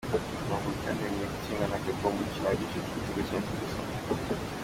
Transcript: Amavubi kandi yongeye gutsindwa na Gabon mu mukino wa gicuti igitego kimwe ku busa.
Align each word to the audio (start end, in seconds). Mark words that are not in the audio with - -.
Amavubi 0.43 0.77
kandi 0.83 1.01
yongeye 1.05 1.27
gutsindwa 1.31 1.65
na 1.71 1.81
Gabon 1.83 2.11
mu 2.15 2.21
mukino 2.25 2.45
wa 2.49 2.57
gicuti 2.59 2.91
igitego 2.97 3.37
kimwe 3.45 3.65
ku 4.05 4.13
busa. 4.17 4.39